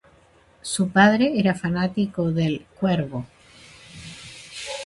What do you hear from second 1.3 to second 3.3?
era fanático del 'Cuervo'.